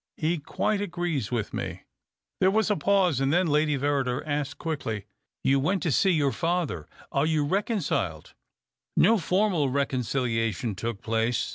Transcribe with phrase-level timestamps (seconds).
[0.17, 1.83] He quite agrees with me."
[2.39, 5.05] There was a pause, and then Lady Verrider asked quickly—
[5.43, 8.33] "You went to see your father— are you reconciled?""
[8.97, 11.49] No formal reconciliation took place.